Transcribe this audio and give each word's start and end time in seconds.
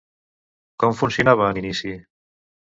Com 0.83 0.97
funcionava 1.01 1.51
en 1.53 1.61
inici? 1.63 1.93